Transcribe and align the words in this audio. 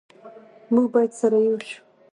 موږ 0.73 0.87
باید 0.93 1.11
سره 1.21 1.37
ېو 1.47 1.55
شو 1.67 1.77